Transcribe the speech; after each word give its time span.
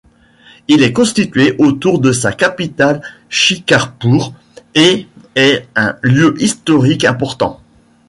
Il 0.67 0.81
est 0.81 0.93
constitué 0.93 1.55
autour 1.59 1.99
de 1.99 2.11
sa 2.11 2.31
capitale 2.33 3.03
Shikarpur 3.29 4.33
et 4.73 5.05
est 5.35 5.67
un 5.75 5.95
lieu 6.01 6.33
historique 6.41 7.05
important. 7.05 7.61